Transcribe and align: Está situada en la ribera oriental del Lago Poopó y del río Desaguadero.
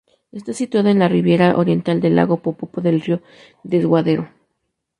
Está 0.39 0.51
situada 0.53 0.89
en 0.89 0.97
la 0.97 1.07
ribera 1.07 1.55
oriental 1.57 2.01
del 2.01 2.15
Lago 2.15 2.37
Poopó 2.41 2.67
y 2.77 2.81
del 2.81 3.01
río 3.01 3.21
Desaguadero. 3.61 4.29